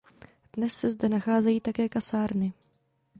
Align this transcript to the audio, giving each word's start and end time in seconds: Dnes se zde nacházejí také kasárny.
Dnes 0.53 0.73
se 0.73 0.89
zde 0.91 1.09
nacházejí 1.09 1.61
také 1.61 1.89
kasárny. 1.89 2.53